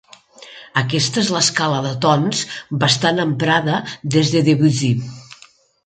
Aquesta 0.81 1.21
és 1.23 1.29
l'escala 1.35 1.83
de 1.87 1.91
tons, 2.07 2.41
bastant 2.85 3.25
emprada 3.29 3.79
des 4.17 4.37
de 4.37 4.47
Debussy. 4.51 4.95